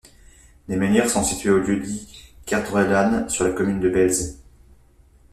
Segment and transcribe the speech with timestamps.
[0.67, 4.39] Les menhirs sont situés au lieu-dit Kerdruellan, sur la commune de Belz.